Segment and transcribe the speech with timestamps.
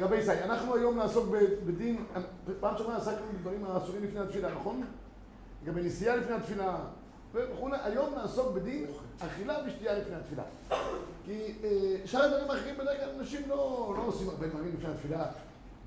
[0.00, 1.28] רבי ישי, אנחנו היום נעסוק
[1.66, 2.04] בדין,
[2.60, 4.84] פעם שעברה עסקנו בדברים האסורים לפני התפילה, נכון?
[5.62, 6.76] לגבי נסיעה לפני התפילה
[7.34, 8.86] וכולי, היום נעסוק בדין
[9.20, 10.42] אכילה ושתייה לפני התפילה.
[11.24, 15.26] כי אה, שאר הדברים האחרים בדרך כלל אנשים לא, לא עושים הרבה דברים לפני התפילה,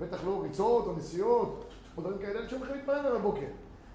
[0.00, 1.64] בטח לא ריצות או נסיעות
[1.96, 3.46] או דברים כאלה שהם הולכים להתפלל על הבוקר.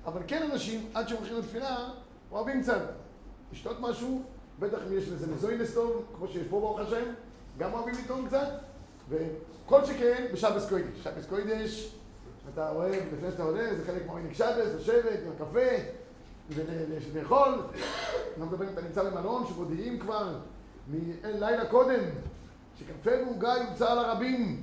[0.05, 1.89] אבל כן אנשים, עד שהם הולכים לתפילה,
[2.31, 2.81] אוהבים קצת
[3.51, 4.21] לשתות משהו,
[4.59, 7.03] בטח אם יש לזה מזוינס טוב, כמו שיש פה ברוך השם,
[7.57, 8.47] גם אוהבים לטעום קצת.
[9.09, 11.03] וכל שכן בשבס קוידש.
[11.03, 11.95] שבס קוידש,
[12.53, 15.83] אתה אוהב, לפני שאתה עולה, זה חלק מהעונג שבס, לשבת עם הקפה
[16.49, 17.49] ולאכול.
[17.49, 20.35] אני לא מדבר אם אתה נמצא במלון, שמודיעים כבר
[20.87, 21.99] מלילה קודם,
[22.79, 24.61] שקפה ועוגה יוצא על הרבים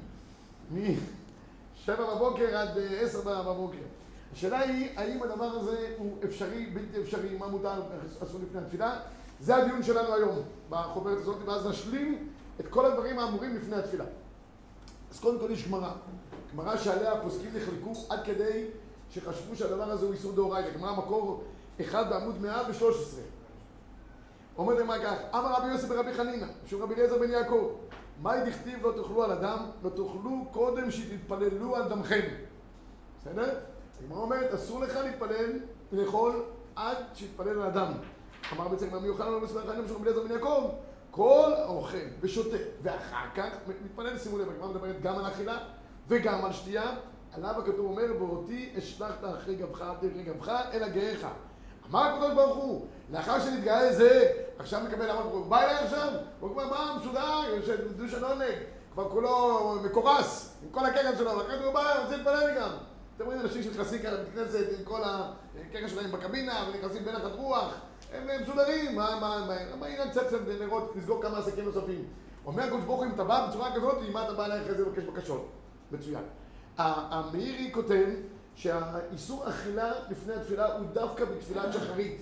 [0.73, 3.79] משבע בבוקר עד אה, עשר בבוקר.
[4.35, 7.83] השאלה היא, האם הדבר הזה הוא אפשרי, בלתי אפשרי, מה מותר,
[8.23, 9.01] אסור לפני התפילה?
[9.41, 10.39] זה הדיון שלנו היום,
[10.71, 12.29] בחוברת הזאת, ואז נשלים
[12.61, 14.05] את כל הדברים האמורים לפני התפילה.
[15.11, 15.93] אז קודם כל יש גמרא.
[16.53, 18.65] גמרא שעליה הפוסקים נחלקו עד כדי
[19.11, 20.79] שחשבו שהדבר הזה הוא איסור דאורייתא.
[20.79, 21.45] גמרא מקור
[21.81, 23.21] אחד בעמוד 113.
[24.59, 27.71] אומר למה כך, אמר רבי יוסף ברבי חנינא, שהוא רבי אליעזר בן יעקב,
[28.23, 32.21] מאי דכתיב לא תאכלו על אדם, לא תאכלו קודם שתתפללו על דמכם.
[33.21, 33.61] בסדר?
[34.05, 35.51] הגמרא אומרת, אסור לך להתפלל,
[35.93, 36.45] לאכול
[36.77, 37.93] עד שיתפלל על אדם.
[38.53, 40.71] אמר בעצם רבי יוחנן לא מספר חנינא של רבי אליעזר בן יעקב,
[41.11, 43.49] כל האוכל ושותה, ואחר כך
[43.85, 45.59] מתפלל, שימו לב, הגמרא מדברת גם על אכילה
[46.09, 46.95] וגם על שתייה,
[47.33, 51.27] עליו הכתוב אומר, ואותי אשלחת אחרי גבך אחרי גבך אל הגאיך.
[51.91, 56.09] אמר הקדוש ברוך הוא, לאחר שנתגאה לזה, עכשיו מקבל למה הוא בא אליי עכשיו,
[56.41, 58.55] הוא כבר בא מסודר, של דוש הנונג,
[58.93, 62.71] כבר כולו מקורס, עם כל הקרן שלו, ואחרי הוא בא, רוצה להתפלל גם.
[63.17, 67.75] אתם רואים אנשים שנכנסים כאן לבית כנסת עם כל הקרן שלהם בקבינה, ונכנסים בנחת רוח,
[68.13, 72.05] הם מסודרים, מה, מה, מה, מה עניין קצת קצת לראות, לסגור כמה עסקים נוספים.
[72.47, 74.83] אומר הקדוש ברוך הוא, אם אתה בא בצורה כזאת, מה אתה בא אליי אחרי זה
[74.83, 75.49] לבקש בקשות?
[75.93, 76.23] מצוין.
[76.79, 78.07] המאירי כותב
[78.55, 82.21] שהאיסור אכילה לפני התפילה הוא דווקא בתפילת שחרית.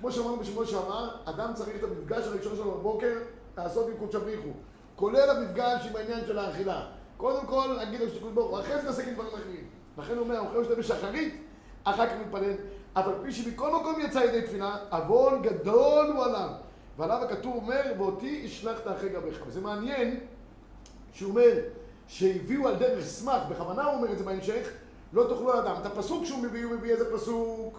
[0.00, 3.18] כמו שאמרנו בשבוע שעבר, אדם צריך את המפגש הראשון שלו בבוקר
[3.56, 4.48] לעשות עם קודשא בריחו.
[4.96, 6.86] כולל המפגש עם העניין של האכילה.
[7.16, 9.75] קודם כל, להגיד שקודש ברוך הוא, אחרי זה נעשה עם דברים אחרים.
[9.98, 11.34] לכן הוא אומר, אוכל שאתה בשחרית,
[11.84, 12.52] אחר כך מתפלל.
[12.96, 16.50] אבל פי שמכל מקום יצא ידי תפילה, עוון גדול הוא עליו.
[16.96, 19.42] ועליו הכתוב אומר, ואותי השלכת אחרי גביך.
[19.46, 20.20] וזה מעניין,
[21.12, 21.52] שהוא אומר,
[22.08, 24.68] שהביאו על דרך סמך, בכוונה הוא אומר את זה בהמשך,
[25.12, 25.76] לא תאכלו על אדם.
[25.80, 27.78] את הפסוק שהוא מביא, הוא מביא איזה פסוק?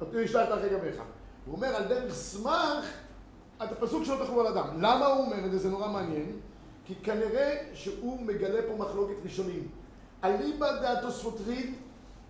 [0.00, 1.02] אותי השלכת אחרי גביך.
[1.46, 2.84] הוא אומר על דרך סמך,
[3.64, 4.68] את הפסוק שלא תאכלו על אדם.
[4.76, 5.58] למה הוא אומר את זה?
[5.58, 6.40] זה נורא מעניין.
[6.84, 9.68] כי כנראה שהוא מגלה פה מחלוקת ראשונים.
[10.24, 11.74] אליבא דעתוספות ריד,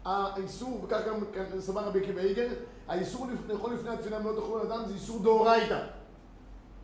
[0.04, 1.14] האיסור, וכך גם
[1.60, 2.48] סבר רבי עקיבא איגר,
[2.88, 5.86] האיסור לאכול לפני התפילה אם לא תאכלו על אדם זה איסור דאורייתא.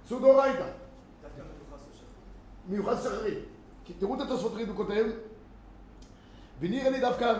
[0.05, 0.69] איסור דאורייתא.
[2.69, 3.39] מיוחס שחרית.
[3.85, 5.05] כי תראו את התוספות ריד, הוא כותב,
[6.61, 7.35] ונראה לי דווקא,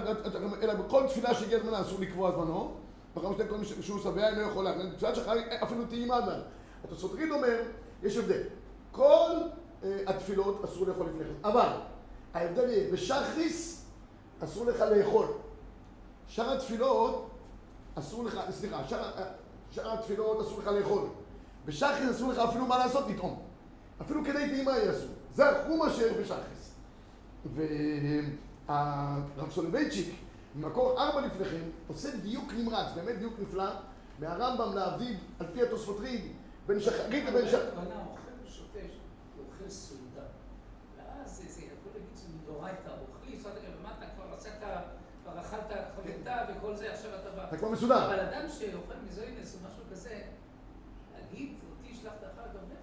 [0.63, 2.75] אלא בכל תפילה שהגיע זמנה אסור לקבוע זמנו,
[3.17, 6.41] משתה כל מי שהוא שבע אינו יכול להכניס, תפילת שחרית אפילו טעימה זמן.
[6.85, 7.61] התוספות ריד אומר,
[8.03, 8.43] יש הבדל.
[8.93, 9.31] כל
[9.85, 11.69] אה, התפילות אסור לאכול לפני כן, אבל
[12.35, 13.85] ההבדל יהיה, בשחריס
[14.41, 15.27] אסור לך לאכול.
[16.29, 17.31] שאר התפילות
[17.95, 19.11] אסור לך, סליחה, שאר,
[19.71, 21.09] שאר התפילות אסור לך לאכול.
[21.65, 23.43] בשחריס אסור לך אפילו מה לעשות, לטעום.
[24.03, 25.11] אפילו כדי טעימה יהיה אסור.
[25.35, 26.75] זה החומה שיש בשחריס.
[28.69, 30.15] והרב סולובייצ'יק,
[30.55, 33.71] ממקור ארבע לפניכם, עושה דיוק נמרץ, באמת דיוק נפלא,
[34.19, 36.21] מהרמב"ם להבדיל, על פי התוספות ריד,
[36.67, 37.75] בין שחרית לבין שחרית.
[39.37, 40.23] הוא אוכל סעודה.
[40.97, 41.63] ואז זה
[42.49, 44.53] להגיד מדאורייתא, אוכלי, אומרת, למטה כבר עשית,
[45.25, 47.45] כבר אכלת חביתה וכל זה, עכשיו אתה בא.
[47.49, 48.07] אתה כבר מסודר.
[48.07, 50.21] אבל אדם שאוכל מזוינס או משהו כזה,
[51.15, 52.79] להגיד, אותי שלחת אחר גביך,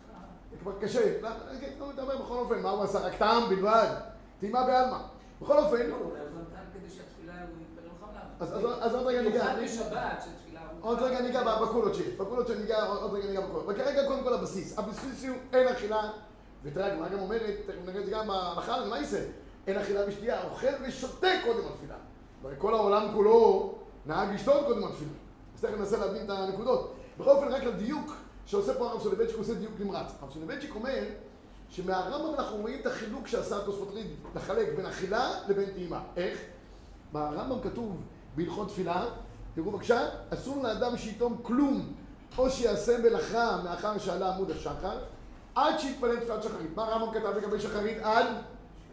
[0.51, 1.21] זה כבר קשה.
[1.21, 1.29] לא,
[1.79, 2.99] לא מדבר בכל אופן, מה הוא עשה?
[2.99, 3.87] רק טעם בלבד.
[4.39, 4.97] טעימה בעלמא.
[5.41, 9.53] בכל אופן, לא, אולי הוא נתן כדי שהתפילה הוא יתפלל לך אז- עוד רגע ניגע.
[9.53, 10.87] במיוחד בשבת, שתפילה ארוכה.
[10.87, 12.11] עוד רגע ניגע בקולות שלי.
[12.11, 13.65] בקולות שניגע, עוד רגע ניגע בקולות.
[13.65, 14.79] אבל כרגע קודם כל הבסיס.
[14.79, 16.09] הבסיס הוא אין אכילה.
[16.63, 19.25] ותראה, הגמרא גם אומרת, תכף נראה את זה גם בהלכה, מה יעשה?
[19.67, 21.95] אין אכילה ושתייה, אוכל ושותה קודם התפילה.
[22.43, 23.73] הרי כל העולם כולו
[24.05, 25.11] נהג לשתות קודם התפילה.
[25.55, 26.93] אז תכף ננסה להבין את הנקודות.
[27.19, 28.15] בכל אופן, רק לדיוק
[28.45, 30.11] שעושה פה הרב סולובייצ'יק, עושה דיוק נמרץ.
[30.21, 31.03] הרב סולובייצ'יק אומר
[31.69, 36.01] שמהרמב"ם אנחנו רואים את החילוק שעשה התוספות רי"ד לחלק בין אכילה לבין טעימה.
[36.17, 36.39] איך?
[37.11, 38.01] ברמב"ם כתוב
[38.35, 39.05] בהלכות תפילה,
[39.55, 41.93] תראו בבקשה, אסור לאדם שיטעום כלום
[42.37, 44.99] או שיעשה מלאכה מאחר שעלה עמוד השחר
[45.55, 46.75] עד שיתפלל תפילת שחרית.
[46.75, 47.97] מה הרמב"ם כתב לגבי שחרית?
[48.01, 48.25] עד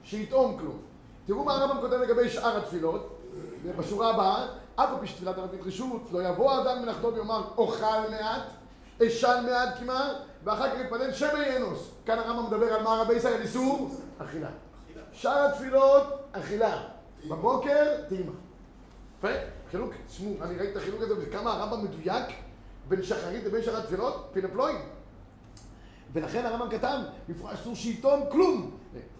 [0.04, 0.78] שיטעום כלום.
[1.26, 3.18] תראו מה הרמב"ם כותב לגבי שאר התפילות,
[3.78, 4.46] בשורה הבאה,
[4.76, 8.42] אף על פי שתפילת הרבית רשות, לא יבוא האדם מלאכתו ויאמר אוכל מעט,
[9.06, 11.90] אשן מעט כמעט, ואחר כך יתפלל שמא ינוס.
[12.06, 13.90] כאן הרמב"ם מדבר על מה רבי ישראל איסור?
[14.18, 14.50] אכילה.
[15.12, 16.82] שאר התפילות, אכילה.
[17.28, 18.32] בבוקר, טעימה.
[19.18, 19.28] יפה,
[19.70, 22.26] חילוק, תשמעו, אני ראיתי את החילוק הזה וכמה הרמב"ם מדויק
[22.88, 24.78] בין שחרית לבין שאר התפילות, פינפלואים.
[26.12, 26.98] ולכן הרמב"ם כתב,
[27.28, 28.70] מפורש אסור שעיתון כלום.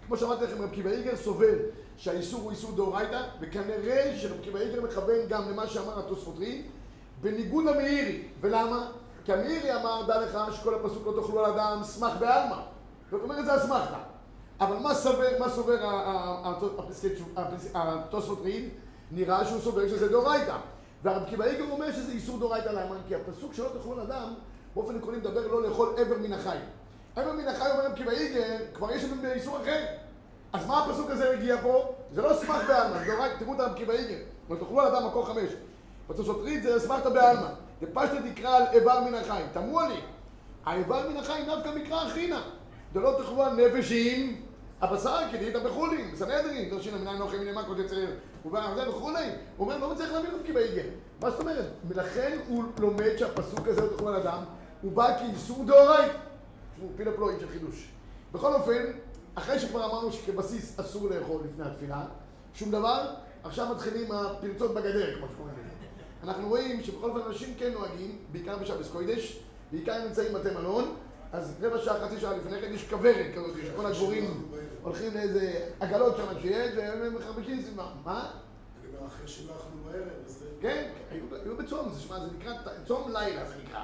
[0.06, 1.54] כמו שאמרתי לכם, רב קיבא איגר סובר
[1.96, 6.62] שהאיסור הוא איסור דאורייתא, וכנראה שרב קיבא איגר מכוון גם למה שאמר התוספות רי,
[7.20, 8.22] בניגוד למאירי.
[8.40, 8.90] ולמה?
[9.24, 12.56] כי המאירי אמר, דע לך שכל הפסוק לא תאכלו על אדם, סמך בעלמא.
[13.10, 13.98] זאת אומרת, זה אסמכתא.
[14.60, 15.76] אבל מה סובר, מה סובר
[17.74, 18.68] התוספות רי?
[19.10, 20.56] נראה שהוא סובר שזה דאורייתא.
[21.02, 22.96] והרב קיבא איגר אומר שזה איסור דאורייתא למה?
[23.08, 24.34] כי הפסוק שלא תאכלו על אדם,
[24.74, 26.32] באופן עקרוני מדבר לא לאכול עבר מן
[27.12, 27.20] החי.
[27.20, 29.84] עבר מן החי אומר רב קיבא איגר, כבר יש לנו באיסור אחר.
[30.52, 31.94] אז מה הפסוק הזה מגיע פה?
[32.12, 34.18] זה לא סמך בעלמא, זה רק, תראו הרב קיבא איגר.
[34.50, 35.50] לא תאכלו על אדם מקור חמש.
[36.08, 37.48] בתוספות זה אסמכתא בעלמא.
[37.82, 39.42] דפשטא תקרא על איבר מן החי.
[39.52, 40.00] תמוה לי,
[40.64, 42.40] האיבר מן החי דווקא מקרא אכינא.
[42.92, 44.36] דלא תאכלו על נפש עם
[44.80, 48.06] הבשר, כדאית בחולין, בסנהדרין, לא שינה מנין אוכל מן מקות יצר,
[48.44, 49.24] ובא זה וכולי.
[49.56, 50.82] הוא אומר, לא מצליח להבין רב קיבא איגר.
[51.20, 51.66] מה זאת אומרת?
[51.88, 54.38] ולכן הוא לומד שהפסוק הזה, לא תאכלו על אדם,
[54.82, 56.31] הוא בא כאיסור דאורייתא.
[56.82, 57.88] שהוא פילפלואין של חידוש.
[58.32, 58.82] בכל אופן,
[59.34, 62.04] אחרי שכבר אמרנו שכבסיס אסור לאכול לפני התפילה,
[62.54, 63.14] שום דבר,
[63.44, 65.70] עכשיו מתחילים הפרצות בגדר, כמו שקוראים לזה.
[66.24, 69.40] אנחנו רואים שבכל אופן אנשים כן נוהגים, בעיקר בשבס קוידש,
[69.72, 70.94] בעיקר הם נמצאים בתי מלון,
[71.32, 74.48] אז רבע שעה, חצי שעה לפני כן יש כוורת כזאת, שכל הדבורים
[74.82, 77.86] הולכים לאיזה עגלות שם שיש, והם מחרבשים סביבם.
[78.04, 78.30] מה?
[79.06, 80.44] אחרי שלחנו בערב, אז...
[80.60, 82.52] כן, היו, בצום, זה נקרא
[82.86, 83.80] צום לילה, זה נקרא.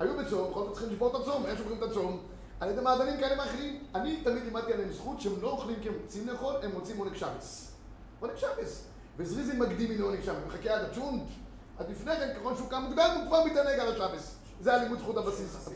[0.00, 2.20] היו בצום, בכל זאת צריכים לשבור את הצום, איך שומרים את הצום?
[2.62, 3.84] על ידי מעדנים כאלה ואחרים.
[3.94, 7.14] אני תמיד לימדתי עליהם זכות שהם לא אוכלים כי הם רוצים לאכול, הם רוצים עונג
[7.14, 7.72] שבס.
[8.20, 8.84] עונג שבס.
[9.16, 11.22] וזריזים מקדימים לעונג שבס, מחכה עד הצ'ונט,
[11.78, 14.36] עד לפני כן, ככל שהוא קם מוקדם, הוא כבר מתענג על השבס.
[14.60, 15.68] זה הלימוד זכות הבסיס.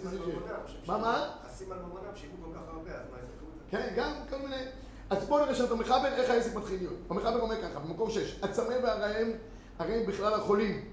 [0.86, 1.30] מה, מה?
[1.46, 3.46] חסים על ממונם, שילמו כל כך הרבה, אז מה יזכו?
[3.70, 4.62] כן, גם כל מיני...
[5.10, 6.96] אז בואו נראה שאתה מחבר איך העסק מתחיל להיות.
[7.10, 9.30] המחבר אומר ככה, במקור 6, הצמא והרעם,
[9.78, 10.84] הרי הם בכלל החולים.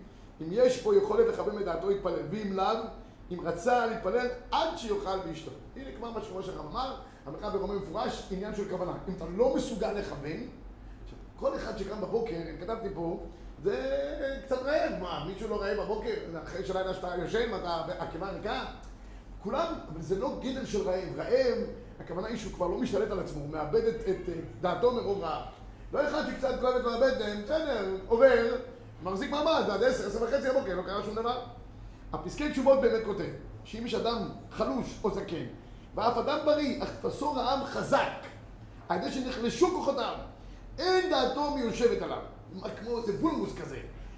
[0.42, 2.76] אם יש פה יכולת לכוון את דעתו יתפלל, ואם לאו,
[3.32, 5.52] אם רצה להתפלל עד שיאכל באשתו.
[5.76, 8.94] הנה כבר מה שמו שהרב אמר, המחבר אומר במפורש, עניין של כוונה.
[9.08, 10.48] אם אתה לא מסוגל לכוון,
[11.36, 13.20] כל אחד שקם בבוקר, כתבתי פה,
[13.64, 16.14] זה קצת רעב, מה, מישהו לא רעב בבוקר?
[16.44, 18.66] אחרי שלילה שאתה יושן, אתה הקיבה ריקה?
[19.44, 21.18] כולם, אבל זה לא גדר של רעב.
[21.18, 21.58] רעב,
[22.00, 25.44] הכוונה היא שהוא כבר לא משתלט על עצמו, הוא מאבד את, את דעתו מרוב רעב.
[25.94, 28.56] לא אחד שקצת כואבת מהבטן, בסדר, עובר,
[29.04, 31.42] מחזיק מעמד עד עשר, עשר וחצי בבוקר, לא קרה שום דבר.
[32.14, 33.30] הפסקי תשובות באמת כותב,
[33.64, 34.18] שאם יש אדם
[34.52, 35.46] חלוש או זקן,
[35.96, 38.12] ואף אדם בריא, אך תפסו רעם חזק,
[38.90, 40.16] על ידי שנחלשו כוחותיו,
[40.80, 42.22] אין דעתו מיושבת עליו,
[42.80, 43.78] כמו איזה בולמוס כזה,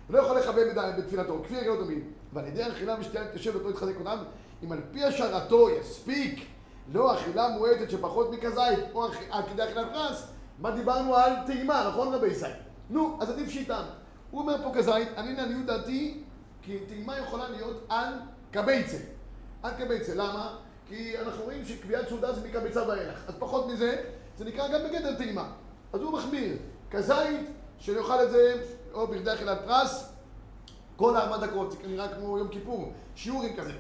[0.09, 2.03] ולא יכול לכוון בד- בתפילתו, כפי הרגלו תמיד,
[2.33, 4.17] ועל ידי אכילה ושתייה תשב ולא יתחזק אותם,
[4.63, 6.45] אם על פי השערתו יספיק,
[6.93, 10.27] לא אכילה מועטת שפחות מכזית, או עד כדי אכילת פרס,
[10.59, 12.51] מה דיברנו על טעימה, נכון רבי ישראל?
[12.89, 13.85] נו, אז עדיף שיטעם.
[14.31, 16.23] הוא אומר פה כזית, אני לעניות דעתי,
[16.65, 18.13] כי טעימה יכולה להיות על
[18.53, 18.97] כביצה.
[19.63, 20.57] על כביצה, למה?
[20.87, 23.19] כי אנחנו רואים שקביעת סעודה זה מקביצה ואילך.
[23.27, 24.03] אז פחות מזה,
[24.37, 25.51] זה נקרא גם בגדר טעימה.
[25.93, 26.57] אז הוא מחמיר.
[26.91, 28.63] כזית, שנאכל את זה,
[28.93, 30.13] או בכדי אכילת פרס,
[30.95, 33.73] כל ארבע דקות, זה נראה כמו יום כיפור, שיעורים כזה.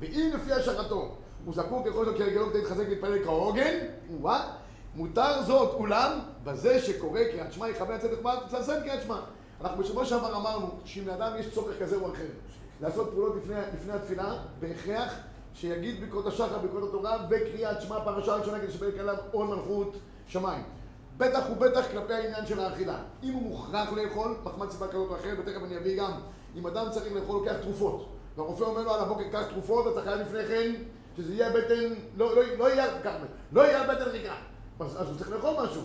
[0.00, 3.78] ואם לפי השערתו הוא זקוק ככל שלו כהרגלו כדי להתחזק ולהתפלל כהוגן,
[4.94, 9.20] מותר זאת, אולם, בזה שקורא קריאת שמע יכוון הצדק מעט, תצלצל קריאת שמע.
[9.60, 12.26] אנחנו בשבוע שעבר אמרנו שאם לאדם יש צורך כזה או אחר,
[12.80, 15.14] לעשות פעולות לפני, לפני התפילה, בהכרח
[15.54, 20.64] שיגיד בקרות השחר, בקרות התורה, וקריאת שמע פרשה ראשונה כדי שבל עליו עול מלכות שמיים.
[21.16, 22.98] בטח ובטח כלפי העניין של האכילה.
[23.22, 26.12] אם הוא מוכרח לאכול, מחמת סיבה כזאת או אחרת, ותכף אני אביא גם,
[26.56, 28.08] אם אדם צריך לאכול, לוקח תרופות.
[28.36, 30.72] והרופא אומר לו על הבוקר, קח תרופות, אתה חייב לפני כן,
[31.16, 33.12] שזה יהיה הבטן, לא, לא, לא יהיה, כך,
[33.52, 34.34] לא יהיה הבטן ריקה.
[34.80, 35.82] אז, אז הוא צריך לאכול משהו.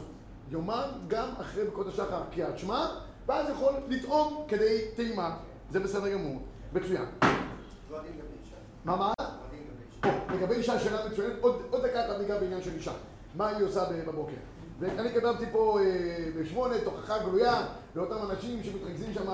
[0.52, 2.88] יאמר גם אחרי בקרות השחר קריאת שמע,
[3.28, 5.38] ואז יכול לטעום כדי טעימה.
[5.72, 6.42] זה בסדר גמור.
[6.74, 7.06] מצוין.
[8.86, 9.14] מה, מה?
[10.36, 12.92] לגבי אישה שאלה מצוינת, עוד, דקה אחת ניגע בעניין של אישה.
[13.36, 14.34] מה היא עושה בבוקר.
[14.80, 17.66] ואני כתבתי פה אה, בשמונה, תוכחה גלויה,
[17.96, 19.28] לאותם אנשים שמתרכזים שם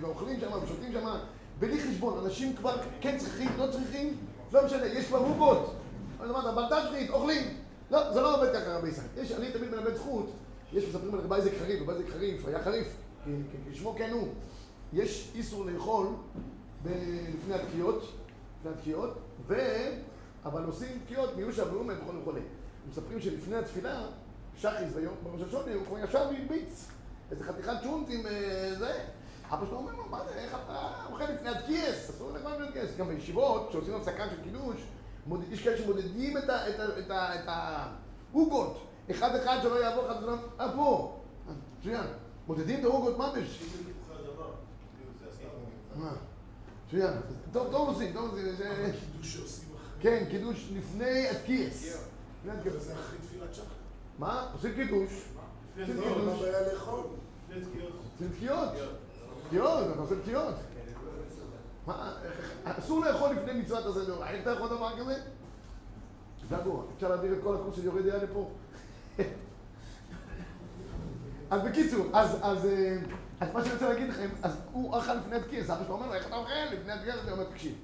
[0.00, 1.06] ואוכלים שם ושותים שם,
[1.58, 2.24] בלי חשבון.
[2.24, 4.16] אנשים כבר כן צריכים, לא צריכים,
[4.52, 5.74] לא משנה, יש כבר עוגות.
[6.20, 7.42] אז אמרת, בלטשחית, אוכלים.
[7.90, 9.06] לא, זה לא עובד ככה רבי ישראל.
[9.16, 10.30] יש, אני תמיד מלמד זכות,
[10.72, 12.88] יש מספרים על רבי איזק חריף, רבי איזק חריף, היה חריף,
[13.72, 14.28] כשמו כן הוא.
[14.92, 16.06] יש איסור לאכול
[16.84, 18.02] לפני התקיעות,
[18.60, 19.54] לפני התקיעות, ו...
[20.44, 22.40] אבל עושים תקיעות מיושה ואומן וכל וכולי.
[22.90, 24.06] מספרים שלפני התפילה,
[24.56, 26.88] שחיס ביום, בראש השונה, הוא כבר ישב והרביץ.
[27.30, 29.04] איזה חתיכת שונט עם אה, זה.
[29.50, 32.10] אבא שלו אומר לו, מה זה, איך אתה אוכל לפני הדקיאס?
[32.10, 32.96] אסור לך לפני הדקיאס.
[32.96, 34.76] גם בישיבות, כשעושים הפסקה של קידוש,
[35.50, 38.86] יש כאלה שמודדים את העוגות.
[39.10, 40.34] אחד אחד שלא יעבור, אחד שלא...
[40.60, 41.20] אה, פה.
[41.78, 42.06] מצוין.
[42.48, 43.60] מודדים את העוגות ממש.
[45.96, 46.04] זה
[46.86, 47.12] מצוין.
[47.52, 48.52] טוב, טוב עושים, טוב עושים.
[48.56, 50.02] זה- קידוש שעושים אחרי.
[50.02, 51.82] כן, קידוש לפני אבל הדקיאס.
[52.78, 53.64] זה אחרי תפילת שחר.
[54.18, 54.50] מה?
[54.52, 55.10] עושים קידוש.
[55.80, 56.40] עושים לא, קידוש.
[58.14, 58.68] עושים תקיעות.
[59.48, 60.54] תקיעות, אתה עושה תקיעות.
[61.86, 62.12] מה,
[62.64, 65.14] אסור לאכול לפני מצוות הזה דאורייתא, איך אתה יכול דבר כזה?
[66.50, 68.50] דגו, אפשר להעביר את כל הקורס של יורד דעה לפה.
[71.50, 72.96] אז בקיצור, אז, אז, אה,
[73.40, 76.14] אז מה שאני רוצה להגיד לכם, אז הוא אכל לפני הדקיס, אבא שלו אומר לו,
[76.14, 77.14] איך אתה אוכל לפני הדקיס?
[77.24, 77.74] אני אומר, תקשיב,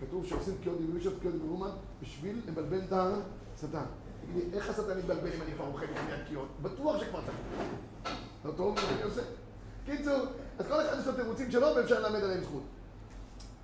[0.00, 3.84] כתוב שעושים תקיעות דיבורים של תקיעות דיבורים בשביל לבלבל את השטן.
[4.22, 6.48] תגיד לי, איך השטן יתבלבל אם אני כבר אוכל לפני הדקיעות?
[6.62, 7.38] בטוח שכבר צריך.
[8.44, 9.22] לא טוב, מה אני עושה?
[9.86, 10.18] קיצור,
[10.58, 12.62] אז כל אחד יש לו תירוצים שלו ואפשר ללמד עליהם זכות.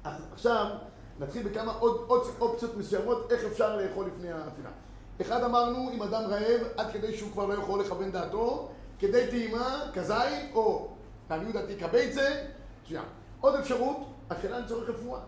[0.05, 0.67] אז עכשיו
[1.21, 4.71] נתחיל בכמה עוד, עוד אופציות מסוימות איך אפשר לאכול לפני התפילה.
[5.21, 8.71] אחד אמרנו, אם אדם רעב עד כדי שהוא כבר לא יכול לכוון דעתו,
[9.03, 10.89] כדי טעימה, כזית, או
[11.31, 12.31] לעניות דעתי כביצה,
[12.83, 13.03] מצוין.
[13.41, 13.97] עוד אפשרות,
[14.29, 15.21] אכילה לצורך רפואה.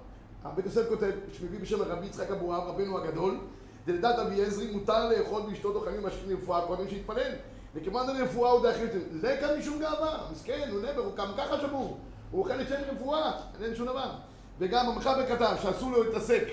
[0.44, 3.38] הבית יוסף כותב, שמביא בשם רבי יצחק אבואב, רבנו הגדול,
[3.86, 7.32] דלדת אבי עזרי מותר לאכול ואשתות אוכלים משקים לרפואה קודם שיתפלל.
[7.74, 11.98] וכמעט לרפואה הוא דאחרית, לקה משום גאווה, מסכן, הוא נבר, הוא קם ככה שבור.
[12.30, 13.32] הוא אוכל את שם רפואה,
[13.64, 14.10] אין שום דבר.
[14.58, 16.44] וגם המחבר כתב שאסור לו להתעסק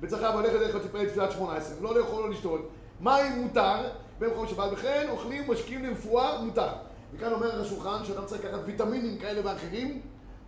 [0.00, 2.60] בצרכיו הולכת דרך להתפלל תפילת שמונה עשרה, לא לאכול או לשתות.
[3.00, 6.68] מים מותר, במקום שבת, וכן אוכלים ומשקים לרפואה מותר.
[7.14, 10.00] וכאן אומר השולחן שאדם צריך לקחת ויטמינים כאלה ואחרים,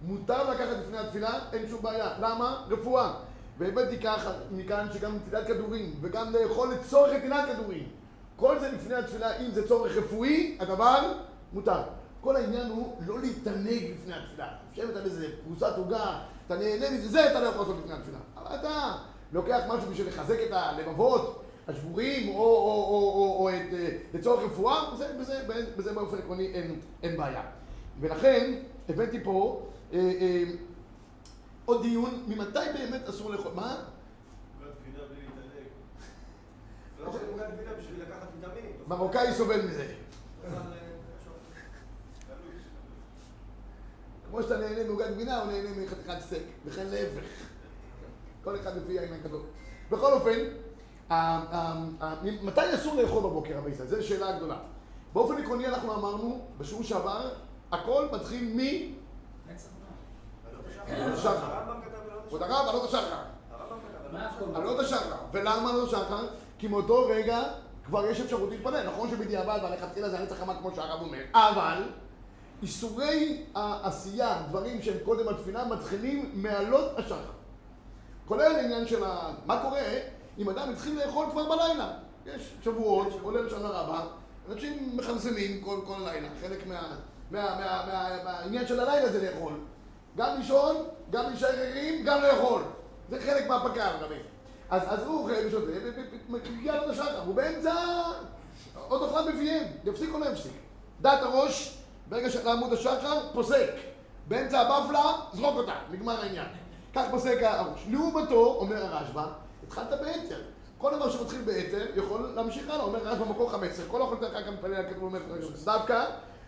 [0.03, 2.11] מותר לקחת לפני התפילה, אין שום בעיה.
[2.21, 2.65] למה?
[2.71, 3.13] רפואה.
[3.59, 7.89] והבאתי ככה מכאן שגם נטילת כדורים, וגם לאכול לצורך נטילת כדורים.
[8.37, 11.13] כל זה לפני התפילה, אם זה צורך רפואי, הדבר
[11.53, 11.83] מותר.
[12.21, 14.49] כל העניין הוא לא להתענג לפני התפילה.
[14.73, 18.19] לשבת על איזה פרוסת עוגה, אתה נהנה מזה, זה אתה לא יכול לעשות לפני התפילה.
[18.37, 18.93] אבל אתה
[19.33, 24.43] לוקח משהו בשביל לחזק את הלבבות השבורים, או, או, או, או, או את, אה, לצורך
[24.43, 27.43] רפואה, בזה, בזה, בזה, בזה באופן עקרוני אין, אין בעיה.
[28.01, 28.55] ולכן
[28.89, 30.45] הבאתי פה אה, אה,
[31.65, 33.85] עוד דיון, ממתי באמת אסור לאכול, מה?
[38.87, 39.87] מרוקאי סובל מזה.
[40.45, 40.51] אה.
[44.31, 47.25] כמו שאתה נהנה מעוגת גבינה, הוא נהנה מחתיכת סטייק, וכן להפך.
[48.45, 49.43] כל אחד לפי העניין כזאת.
[49.91, 50.39] בכל אופן,
[52.43, 53.89] מתי אסור לאכול בבוקר, ישראל?
[53.89, 54.57] זו שאלה גדולה.
[55.13, 57.29] באופן עקרוני אנחנו אמרנו, בשיעור שעבר,
[57.73, 58.59] הכל מתחיל מ...
[59.53, 60.95] נצח מה?
[60.95, 61.31] עלות שחר.
[61.31, 61.55] השחר.
[61.55, 62.55] הרמב"ם כתב עלות כבוד השחר.
[62.55, 63.17] הרב, עלות השחר.
[63.51, 64.61] הרמב"ם כתב מה עלות הכל?
[64.61, 65.17] עלות השחר.
[65.33, 65.73] ולמה?
[66.59, 67.43] כי מאותו רגע
[67.85, 68.87] כבר יש אפשרות להתפלל.
[68.87, 71.83] נכון שבדיעבד והלכתחילה זה הנצח חמה כמו שהרב אומר, אבל
[72.63, 77.31] איסורי העשייה, דברים שהם קודם התפילה, מתחילים מעלות השחר.
[78.27, 79.05] כולל העניין של.
[79.47, 79.83] מה קורה
[80.39, 81.91] אם אדם התחיל לאכול כבר בלילה?
[82.27, 84.01] יש שבועות, עולה לשנה רבה,
[84.53, 86.81] אנשים מכרסמים כל, כל לילה, חלק מה,
[87.31, 89.53] מה, מה, מה, מהעניין של הלילה זה לאכול.
[90.17, 90.77] גם לישון,
[91.11, 92.63] גם להישאר ערים, גם לאכול.
[93.11, 94.15] זה חלק מהפקר, רבי.
[94.71, 95.73] אז, אז הוא אוכל ושותה,
[96.29, 97.75] ומגיע לו את השחר, הוא באמצע
[98.89, 100.53] עוד אוכלן בפיהם, יפסיק או לא יפסיק.
[101.01, 103.71] דעת הראש, ברגע שעמוד השחר, פוסק.
[104.29, 106.47] באמצע הבפלה, זרוק אותה, נגמר העניין.
[106.95, 107.87] כך פוסק הראש.
[107.89, 109.27] לעומתו, אומר הרשב"א,
[109.71, 110.41] התחלת ביתר.
[110.79, 114.55] כל דבר שמתחיל ביתר יכול להמשיך הלאה, אומר רשב"א במקור 15, כל אוכל תלך גם
[114.55, 115.21] מתפלל הכתוב אומר
[115.65, 116.05] דווקא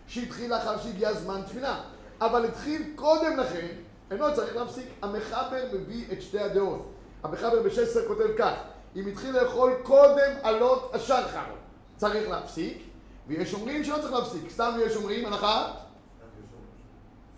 [0.07, 1.81] שהתחיל לאחר שהגיע זמן תפילה.
[2.21, 3.67] אבל התחיל קודם לכן,
[4.11, 4.85] אינו צריך להפסיק.
[5.01, 6.91] המחבר מביא את שתי הדעות.
[7.23, 8.53] המחבר ב-16 כותב כך,
[8.95, 11.53] אם התחיל לאכול קודם עלות השחר,
[11.97, 12.83] צריך להפסיק,
[13.27, 14.49] ויש אומרים שלא צריך להפסיק.
[14.49, 15.73] סתם יש אומרים הנחה,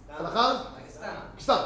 [0.09, 0.63] הנחה?
[0.89, 1.15] סתם.
[1.39, 1.61] סתם.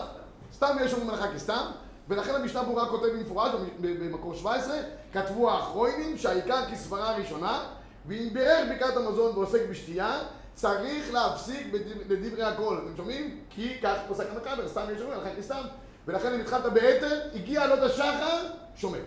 [0.54, 1.66] סתם יש אומרים הלכה כסתם,
[2.10, 4.78] ולכן המשנה ברורה כותב במפורש במקור 17,
[5.14, 7.66] כתבו האחרונים שהעיקר כסברה ראשונה,
[8.06, 10.20] ואם בירך ברכת המזון ועוסק בשתייה,
[10.54, 11.68] צריך להפסיק
[12.10, 12.78] לדברי הכל.
[12.86, 13.40] אתם שומעים?
[13.50, 15.62] כי כך פוסק המחבר, סתם יש אומרים הלכה כסתם,
[16.08, 19.00] ולכן אם התחלת ביתר, הגיע עלות השחר, שומט.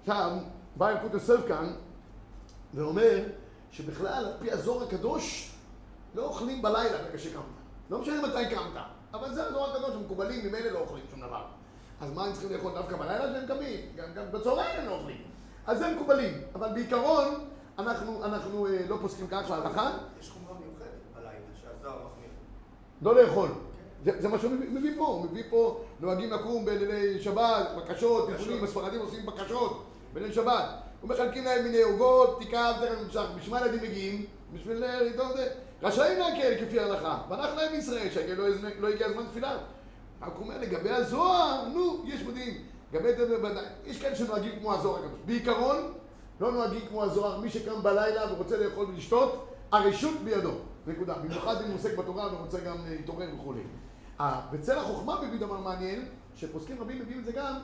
[0.00, 0.30] עכשיו,
[0.76, 1.72] בא ילקוט יוסף כאן,
[2.74, 3.22] ואומר
[3.70, 5.52] שבכלל, על פי הזוהר הקדוש,
[6.14, 7.42] לא אוכלים בלילה ברגע שקמת.
[7.90, 8.82] לא משנה מתי קמת.
[9.14, 11.44] אבל זה הזוהר הקדוש, המקובלים ממילא לא אוכלים שום דבר.
[12.00, 13.80] אז מה הם צריכים לאכול דווקא בלילה כשהם קמים?
[13.96, 15.22] גם, גם בצהריים הם לא אוכלים.
[15.66, 16.34] אז זה מקובלים.
[16.54, 17.44] אבל בעיקרון,
[17.78, 22.30] אנחנו, אנחנו אה, לא פוסקים כך להלכה, יש חומרה מיוחדת בלילה שהזוהר מחמיר.
[23.02, 23.48] לא לאכול.
[24.04, 28.64] זה, זה מה שהוא מביא, פה, הוא מביא פה, נוהגים לקום בלילי שבת, בקשות, טיפולים,
[28.64, 30.64] הספרדים עושים בקשות בליל שבת.
[31.02, 34.26] ומחלקים להם מיני עוגות, תיקח, תכף נמשך, בשביל מה ילדים מגיעים?
[34.54, 35.48] בשביל אה, לדאוג זה.
[35.82, 38.48] רשאים להקל כפי ההלכה, והלך להם ישראל, שהגל לא,
[38.78, 39.58] לא הגיע הזמן תפילה.
[40.26, 42.54] רק אומר, לגבי הזוהר, נו, יש מודיעין.
[42.92, 43.64] לגבי זה בוודאי.
[43.86, 45.02] יש כאלה שנוהגים כמו הזוהר.
[45.26, 45.92] בעיקרון,
[46.40, 50.52] לא נוהגים כמו הזוהר, מי שקם בלילה ורוצה לאכול ולשתות, הרשות בידו.
[50.86, 51.14] נקודה.
[51.14, 53.60] במיוחד אם הוא עוסק בתורה ורוצה גם אה, להתעורר וכולי.
[54.20, 57.54] אה, בצל החוכמה מביא דבר מעניין, שפוסקים רבים מביאים את זה גם,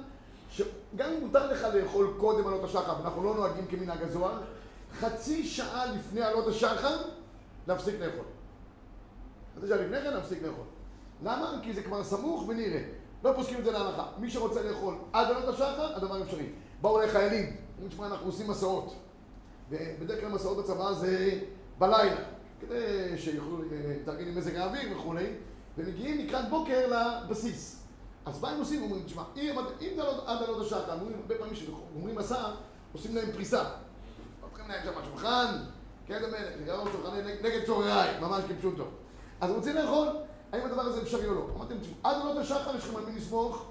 [0.50, 4.40] שגם אם מותר לך לאכול קודם עלות השחר, ואנחנו לא נוהגים כמנהג הזוהר,
[5.00, 6.96] חצי שעה לפני עלות השחר,
[7.68, 8.24] להפסיק לאכול.
[9.58, 10.64] חצי שעה לפני כן להפסיק לאכול.
[11.22, 11.60] למה?
[11.62, 12.82] כי זה כבר סמוך ונראה.
[13.24, 14.06] לא פוסקים את זה להלכה.
[14.18, 16.46] מי שרוצה לאכול עד עלות השחר, הדבר אפשרי.
[16.82, 18.94] באו אליי חיילים, אומרים, תשמע, אנחנו עושים מסעות.
[19.70, 21.40] ובדרך כלל מסעות בצבא זה
[21.78, 22.20] בלילה,
[22.60, 25.26] כדי שיוכלו אה, להתארגן עם מזג האוויר וכולי,
[25.78, 27.82] ומגיעים לקראת בוקר לבסיס.
[28.26, 28.82] אז מה הם עושים?
[28.82, 29.54] אומרים, תשמע, אם,
[29.96, 32.42] זה לא עד עלות השחר, אומרים, הרבה פעמים כשאומרים מסע,
[32.92, 33.64] עושים להם פריסה.
[34.40, 35.56] פותחים להם שם שולחן,
[36.06, 36.22] כן,
[37.42, 38.84] נגד צורריי, ממש כפשוטו.
[39.40, 40.08] אז רוצים לאכול,
[40.52, 41.46] האם הדבר הזה אפשרי או לא?
[41.56, 43.64] אמרתם, עד עלות השחר יש לכם על מי לסמוך?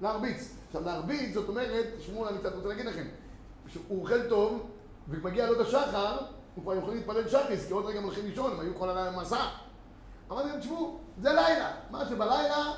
[0.00, 0.54] להרביץ.
[0.66, 3.04] עכשיו, להרביץ, זאת אומרת, תשמעו, אני קצת רוצה להגיד לכם,
[3.66, 4.66] כשהוא אוכל טוב,
[5.08, 6.16] ומגיע עלות השחר,
[6.54, 9.10] הוא כבר יכול להתפלל שחריס, כי עוד רגע הם הולכים לישון, הם היו כל הלילה
[9.10, 9.46] במסע.
[10.30, 11.72] אמרתי להם, תשמעו, זה לילה.
[11.90, 12.72] מה שבלילה,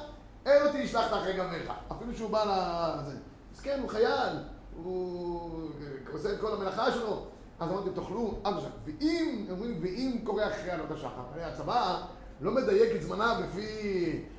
[0.47, 1.73] אין אותי ישלחת אחרי גמריך.
[1.93, 3.17] אפילו שהוא בא לזה.
[3.55, 4.37] אז כן, הוא חייל,
[4.83, 5.71] הוא
[6.13, 7.25] עושה את כל המלאכה שלו.
[7.61, 8.69] אז אמרתי, תאכלו עד השחר.
[8.85, 12.03] ואם, אומרים, ואם קורה אחרי עלות השחר, הרי הצבא
[12.41, 13.67] לא מדייק את זמנה לפי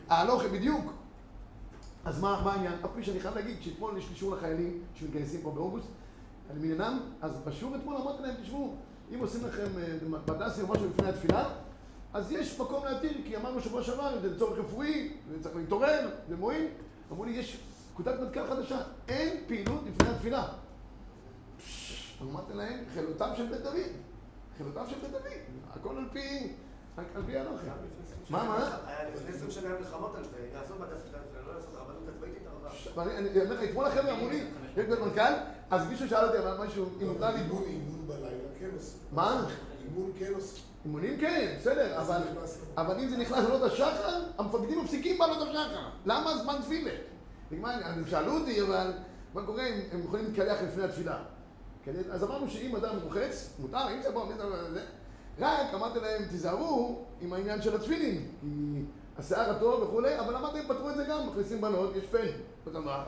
[0.09, 0.93] ההלוכה בדיוק.
[2.05, 2.73] אז מה, מה העניין?
[2.85, 5.87] אף פי שאני חייב להגיד, שאתמול יש לי שיעור לחיילים שמתגייסים פה באוגוסט,
[6.49, 8.75] על מניינם, אז בשיעור אתמול אמרתי להם, תשמעו,
[9.13, 11.49] אם עושים לכם אה, בדסי או משהו לפני התפילה,
[12.13, 16.67] אז יש מקום להתיר, כי אמרנו שבוע שעבר, זה לצורך רפואי, וצריך להתעורר, זה מועיל.
[17.11, 17.59] אמרו לי, יש
[17.93, 20.47] פקודת מטכ"ל חדשה, אין פעילות לפני התפילה.
[22.21, 23.91] אמרתי להם, חילותם של בית דוד.
[24.57, 25.21] חילותם של בית דוד.
[25.73, 26.53] הכל על פי,
[27.15, 27.67] על פי הנוכחי.
[28.29, 28.77] מה, מה?
[28.87, 31.05] היה לפני 20 שנה מלחמות על זה, לעשות בדסת
[31.47, 33.09] לא לעשות רבנות הצבאית התערבה.
[33.09, 34.43] ואני אני אומר לך, אתמול החבר'ה אמרו לי,
[34.77, 35.33] יש בית מנכ"ל,
[35.71, 37.41] אז מישהו שאל אותי על משהו, אם מותר לי...
[37.41, 38.27] אימון, בלילה
[38.59, 38.99] כן עושים.
[39.11, 39.47] מה?
[39.85, 40.63] אימון כן עושים.
[40.85, 42.21] אימונים כן, בסדר, אבל,
[42.99, 45.89] אם זה נכנס לעלות השחר, המפקדים מפסיקים בעלות השחר.
[46.05, 46.91] למה זמן תפילה?
[47.51, 47.71] נגמר,
[48.09, 48.91] שאלו אותי, אבל
[49.33, 51.17] מה קורה אם הם יכולים להתקלח לפני התפילה?
[51.83, 54.09] כדי- אז אמרנו שאם אדם רוחץ, מותר, אם זה
[54.73, 54.81] זה,
[55.39, 58.47] רק אמרתי להם, תיזהרו עם העניין של התפילין, כי
[59.17, 62.27] השיער הטוב וכולי, אבל אמרתי להם, פתרו את זה גם, מכניסים בנות, יש פן,
[62.65, 63.03] בצבא.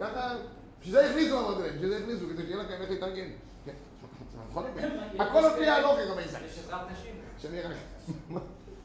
[0.00, 0.34] ככה,
[0.80, 3.28] בשביל זה הכניסו, אמרתי להם, בשביל זה הכניסו, כדי שיהיה לכם איך להתארגן.
[3.64, 3.72] כן,
[4.50, 6.44] בכל אופן, הכל על פי ההלוכה, רבי ישראל.
[6.44, 7.14] יש עזרת נשים.
[7.38, 7.76] שאני רק...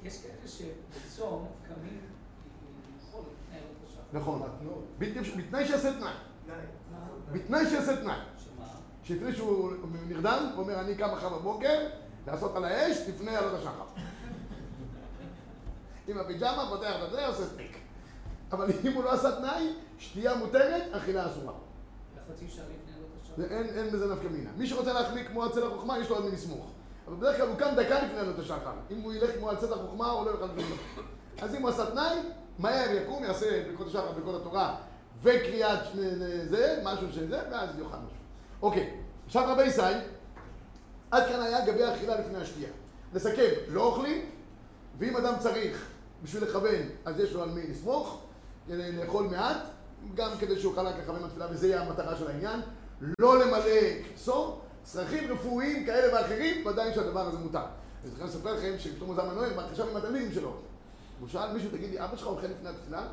[0.04, 2.00] יש כאלה שבצום קמים
[3.06, 4.02] לאכול לפני עלות השחר.
[4.14, 4.42] נכון.
[5.38, 6.14] בתנאי שיעשה תנאי.
[7.32, 8.16] בתנאי שיעשה תנאי.
[8.38, 8.66] שמה?
[9.04, 9.72] שלפני שהוא
[10.08, 11.88] נרדם, הוא אומר, אני קם מחר בבוקר,
[12.27, 13.84] לעשות על האש לפני עלות השחר.
[16.07, 17.77] עם הפיג'מה, פותח את זה, עושה סטיק.
[18.51, 21.53] אבל אם הוא לא עשה תנאי, שתייה מותרת, אכילה אסורה.
[23.49, 24.49] אין, אין בזה נפקא מינה.
[24.57, 26.71] מי שרוצה להחמיא כמו עצת החוכמה, יש לו על מי לסמוך.
[27.07, 28.73] אבל בדרך כלל הוא קם דקה לפני עלות השחר.
[28.91, 30.77] אם הוא ילך כמו עצת החוכמה, הוא לא יוכל כלום.
[31.41, 32.17] אז אם הוא עשה תנאי,
[32.60, 34.75] מהר יקום, יעשה ברכות השחר, ברכות התורה,
[35.21, 35.95] וקריאת ש-
[36.49, 38.17] זה, משהו של זה, ואז יאכל משהו.
[38.62, 38.93] אוקיי,
[39.25, 39.81] עכשיו רבי ישי,
[41.12, 42.69] עד כאן היה לגבי האכילה לפני השתייה.
[43.13, 44.26] נסכם, לא אוכלים,
[44.97, 45.88] ואם אדם צריך
[46.24, 48.21] בשביל לכוון, אז יש לו על מי לסמוך,
[48.69, 49.58] לאכול מעט,
[50.15, 52.60] גם כדי שיוכל רק לכוון בתפילה, וזה יהיה המטרה של העניין.
[53.19, 57.63] לא למלא כיסו, צרכים רפואיים כאלה ואחרים, ודאי שהדבר הזה מותר.
[58.04, 60.54] אני צריך לספר לכם שפתאום עזר מנואל, בא עכשיו עם התלמידים שלו.
[61.19, 63.00] הוא שאל מישהו, תגיד לי, אבא שלך אוכל לפני התפילה?
[63.00, 63.08] הוא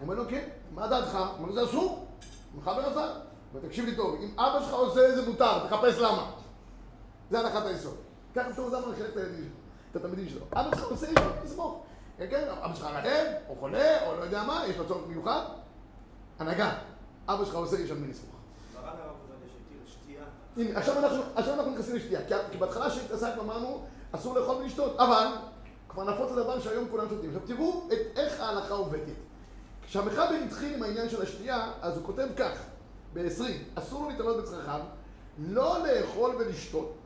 [0.00, 0.48] אומר לו, כן.
[0.74, 1.14] מה דעתך?
[1.14, 2.06] הוא אומר לו, זה אסור.
[2.54, 3.12] מחבר עזר.
[3.54, 6.30] ותקשיב לי טוב, אם אבא שלך עושה זה מותר, תחפש למה.
[7.32, 7.96] זה הנחת היסוד.
[8.34, 9.54] ככה פתאום זמן חילק את הילדים שלו,
[9.90, 10.46] את התלמידים שלו.
[10.52, 11.82] אבא שלך עושה, יש לו לסמוך.
[12.18, 15.40] כן, כן, אבא שלך רעב, או חולה, או לא יודע מה, יש לו צורך מיוחד.
[16.38, 16.74] הנהגה.
[17.28, 18.34] אבא שלך עושה, יש על מי לסמוך.
[20.56, 22.20] הנה, עכשיו אנחנו, נכנסים לשתייה.
[22.28, 25.26] כי, כי בהתחלה שהתעסקנו אמרנו, אסור לאכול ולשתות, אבל
[25.88, 27.30] כבר נפוץ הדבר שהיום כולם שותים.
[27.30, 29.16] עכשיו תראו את איך ההלכה עובדת.
[29.86, 32.58] כשהמחבר התחיל עם העניין של השתייה, אז הוא כותב כך,
[33.14, 33.42] ב-20,
[33.74, 34.80] אסור לו להתעלות בצרכיו,
[35.38, 36.96] לא לאכול ולשתות,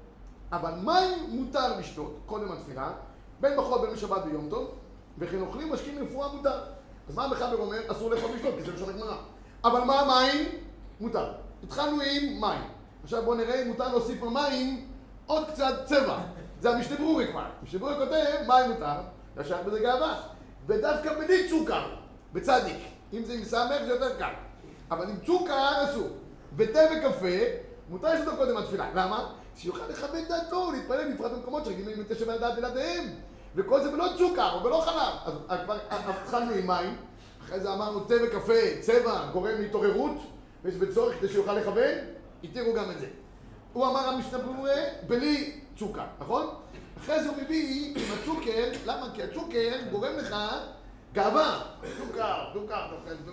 [0.53, 2.93] אבל מים מותר לשתות, קודם התפילה,
[3.41, 4.71] בין בחול בין בשבת ביום טוב,
[5.19, 6.61] וכן אוכלים משקים רפואה מותר.
[7.09, 7.79] אז מה המחבר אומר?
[7.89, 9.17] אסור לאכול ולשתות, כי זה לשון הגמרא.
[9.65, 10.45] אבל מה המים?
[11.01, 11.33] מותר.
[11.63, 12.63] התחלנו עם מים.
[13.03, 14.89] עכשיו בואו נראה אם מותר להוסיף במים
[15.27, 16.19] עוד קצת צבע.
[16.61, 17.45] זה המשנה ברורי כבר.
[17.63, 19.01] המשנה ברורי כותב, מים מותר,
[19.41, 20.23] ישר בזה גאווה.
[20.67, 21.83] ודווקא בלי צוקר,
[22.33, 22.77] בצדיק.
[23.13, 24.33] אם זה עם סמך זה יותר קל.
[24.91, 26.09] אבל עם צוקר אסור.
[26.57, 27.37] ותה וקפה,
[27.89, 28.91] מותר לשתות קודם התפילה.
[28.95, 29.33] למה?
[29.57, 33.05] שיוכל לכבד דעתו, להתפלל בפרט במקומות שרגילים לתשע בדעת בלעדיהם.
[33.57, 35.35] וכל זה בלא צוקר ולא חלב.
[35.49, 36.97] אז כבר התחלנו עם מים,
[37.45, 40.17] אחרי זה אמרנו תה וקפה, צבע, גורם להתעוררות,
[40.65, 41.95] ויש בצורך כדי שיוכל לכוון,
[42.45, 43.07] התירו גם את זה.
[43.73, 44.75] הוא אמר המשנה ברורה,
[45.07, 46.47] בלי צוקר, נכון?
[46.99, 49.09] אחרי זה הוא מביא עם הצוקר, למה?
[49.15, 50.37] כי הצוקר גורם לך
[51.13, 51.63] גאווה.
[51.99, 52.79] צוקר,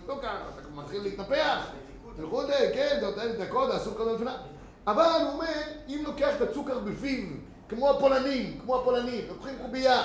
[0.08, 1.66] צוקר, אתה מתחיל להתנפח.
[2.18, 2.42] וכו',
[2.74, 4.18] כן, אתה נותן דקות, אסור כל מיני
[4.88, 7.24] אבל הוא אומר, אם לוקח את הצוקר בפיו,
[7.70, 10.04] כמו הפולנים, כמו הפולנים, לוקחים קובייה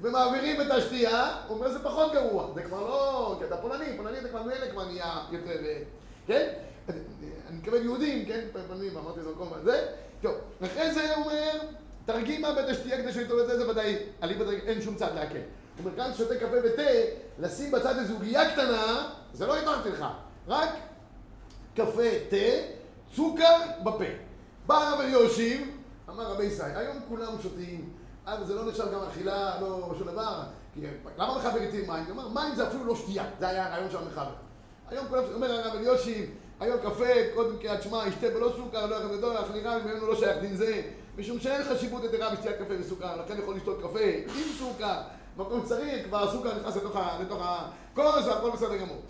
[0.00, 4.20] ומעבירים את השתייה, הוא אומר זה פחות גרוע, זה כבר לא, כי אתה פולני, פולני
[4.20, 5.78] זה כבר מאלה כבר נהיה יותר, אה,
[6.26, 6.48] כן?
[6.88, 8.40] אני מתכוון יהודים, כן?
[8.68, 9.86] פולנים, אמרתי זה מקום הזה.
[10.22, 11.58] טוב, אחרי זה הוא אומר,
[12.04, 15.34] תרגימה בית השתייה כדי שיתעורר את זה, זה ודאי, אליבא אין שום צד להקל.
[15.34, 16.82] הוא אומר, כאן שותה קפה ותה,
[17.38, 20.04] לשים בצד איזו עוגיה קטנה, זה לא התרתי לך,
[20.48, 20.68] רק
[21.76, 22.36] קפה, תה,
[23.16, 24.04] צוקר בפה.
[24.66, 25.68] בא הרב אליושיב,
[26.08, 27.92] אמר רבי ישראל, היום כולם שותים,
[28.26, 30.40] אז זה לא נחשב גם אכילה, לא שום דבר,
[30.74, 30.80] כי
[31.18, 32.04] למה מחבר איתי מים?
[32.04, 34.30] הוא אומר, מים זה אפילו לא שתייה, זה היה הרעיון של המחבר.
[34.88, 39.12] היום כולם, אומר הרב אליושיב, היום קפה, קודם קריאת שמע, ישתה בלא סוכר, לא יחד
[39.12, 40.82] גדול, אך נראה ממנו לא שייך דין זה,
[41.18, 45.00] משום שאין חשיבות יתרה בשתיית קפה וסוכר, לכן יכול לשתות קפה עם סוכר,
[45.36, 46.76] מקום שצריך, כבר הסוכר נכנס
[47.20, 49.02] לתוך הכוס והכל בסדר גמור.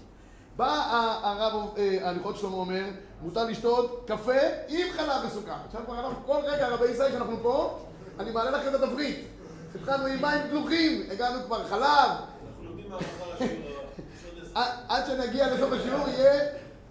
[0.59, 2.85] בא הרב הליכות שלמה אומר,
[3.23, 4.33] מותר לשתות קפה
[4.69, 5.55] עם חלב וסוכר.
[5.67, 7.79] עכשיו כבר אנחנו כל רגע, רבי ישראל, כשאנחנו פה,
[8.19, 9.19] אני מעלה לכם את התפריט.
[9.75, 12.11] התחלנו עם מים פלוחים, הגענו כבר חלב.
[14.89, 16.41] עד שנגיע לסוף השיעור יהיה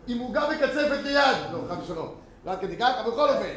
[0.08, 1.38] עם עוגה וקצפת ליד.
[1.51, 2.15] לא, חד ושלום.
[2.45, 3.53] לא עד כדי כך, אבל בכל אופן.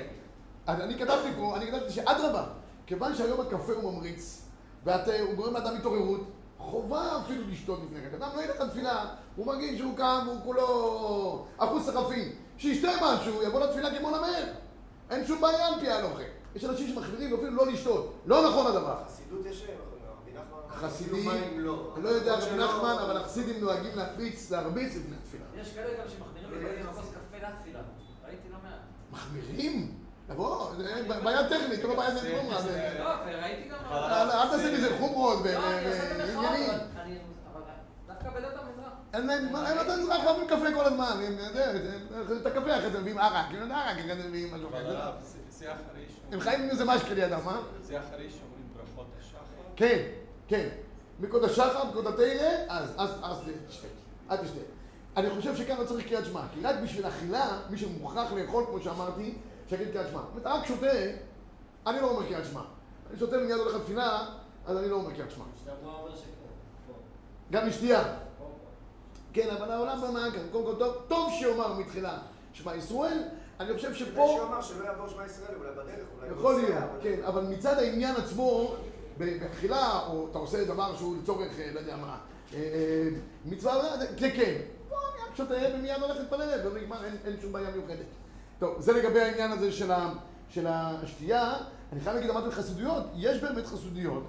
[0.66, 2.44] אז אני כתבתי פה, אני כתבתי שאדרבה,
[2.86, 4.42] כיוון שהיום הקפה הוא ממריץ,
[4.84, 6.20] והוא גורם לאדם התעוררות,
[6.58, 8.16] חובה אפילו לשתות לפני כן.
[8.16, 9.04] אדם לא ילך לתפילה,
[9.40, 10.66] הוא מרגיש שהוא קם, הוא כולו
[11.58, 12.32] אחוז סחפים.
[12.58, 14.44] שישתה משהו, יבוא לתפילה כמו נמר.
[15.10, 16.22] אין שום בעיה על פי ההלוכה.
[16.54, 18.14] יש אנשים שמחמירים אפילו לא לשתות.
[18.26, 18.96] לא נכון הדבר.
[19.06, 20.44] חסידות יש נחמן?
[20.70, 21.92] החסידים, אפילו מים לא.
[21.96, 25.44] אני לא יודע רבי שלא- נחמן, אבל החסידים נוהגים להקפיץ, להרביץ לפני התפילה.
[25.62, 27.78] יש כאלה גם שמחמירים לבית עם הכוס קפה לתפילה.
[28.26, 28.80] ראיתי לא מעט.
[29.12, 29.94] מחמירים?
[30.30, 32.62] לבוא, זה בעיה טכנית, לא בעיה של חומרה.
[32.62, 33.78] זה- לא, וראיתי גם...
[33.92, 35.90] אל תעשה מזה חומרות לא, ועניינים.
[37.52, 37.60] אבל
[38.06, 38.69] דווקא המזרח.
[39.14, 41.92] אין להם, מה, הם נותנים מזרח אוהבים קפה כל הזמן, הם, זה,
[42.28, 44.90] זה, את הקפה אחרי זה מביאים ערק, כאילו זה ערק, אחרי זה מביאים משהו אחר.
[44.90, 47.56] זה- אחרי הם חיים עם איזה משקה לידם, אה?
[47.82, 49.38] זה אחרי שאומרים ברכות השחר.
[49.76, 50.02] כן,
[50.48, 50.68] כן.
[51.20, 52.24] מקוד השחר, מקוד התרא,
[52.68, 53.36] אז, אז, אז
[53.68, 53.86] תשתה.
[54.30, 54.60] אל תשתה.
[55.16, 58.80] אני חושב שכאן לא צריך קריאת שמע, כי רק בשביל אכילה, מי שמוכרח לאכול, כמו
[58.80, 59.34] שאמרתי,
[59.68, 60.20] שיגיד קריאת שמע.
[60.34, 60.86] אם אתה רק שותה,
[61.86, 62.60] אני לא אומר קריאת שמע.
[63.10, 64.26] אני שותה ומיד הולך לתפילה,
[64.66, 65.44] אז אני לא אומר קריאת שמע.
[67.52, 68.02] גם לשתייה.
[69.32, 70.42] כן, אבל העולם לא נהג כאן.
[70.52, 72.18] קודם כל, טוב, טוב שיאמר מתחילה
[72.52, 73.18] שמע ישראל,
[73.60, 74.04] אני חושב שפה...
[74.10, 74.20] שפה...
[74.32, 75.86] מישהו אמר שלא יעבור שמע ישראל, אולי בדרך,
[76.18, 76.28] אולי...
[76.30, 78.74] הוא יכול להיות, אבל- כן, אבל מצד העניין עצמו,
[79.18, 82.18] ב- באכילה, או אתה עושה דבר שהוא לצורך, אה, לא יודע מה,
[82.54, 83.08] אה, אה,
[83.44, 84.54] מצווה, זה כן.
[84.90, 88.06] לא, אני רק שותה ומיד הולך להתפלל, ונגמר, אין, אין שום בעיה מיוחדת.
[88.58, 90.12] טוב, זה לגבי העניין הזה של, ה,
[90.48, 91.54] של השתייה.
[91.92, 94.24] אני חייב להגיד, אמרתי חסידויות, יש באמת חסידויות